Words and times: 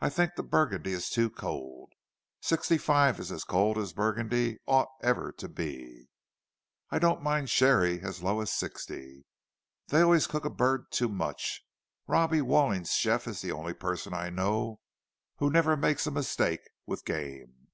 —I 0.00 0.10
think 0.10 0.34
the 0.34 0.42
Burgundy 0.42 0.92
is 0.92 1.08
too 1.08 1.30
cold. 1.30 1.92
Sixty 2.40 2.76
five 2.78 3.20
is 3.20 3.30
as 3.30 3.44
cold 3.44 3.78
as 3.78 3.92
Burgundy 3.92 4.58
ought 4.66 4.88
ever 5.04 5.30
to 5.38 5.48
be. 5.48 6.08
I 6.90 6.98
don't 6.98 7.22
mind 7.22 7.48
sherry 7.48 8.00
as 8.00 8.24
low 8.24 8.40
as 8.40 8.52
sixty.—They 8.52 10.00
always 10.00 10.26
cook 10.26 10.44
a 10.44 10.50
bird 10.50 10.90
too 10.90 11.08
much—Robbie 11.08 12.42
Walling's 12.42 12.90
chef 12.92 13.28
is 13.28 13.40
the 13.40 13.52
only 13.52 13.72
person 13.74 14.12
I 14.12 14.30
know 14.30 14.80
who 15.36 15.48
never 15.48 15.76
makes 15.76 16.08
a 16.08 16.10
mistake 16.10 16.62
with 16.84 17.04
game." 17.04 17.68